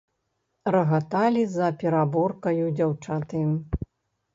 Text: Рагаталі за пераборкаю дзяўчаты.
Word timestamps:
Рагаталі 0.75 1.45
за 1.57 1.67
пераборкаю 1.85 2.65
дзяўчаты. 2.83 3.49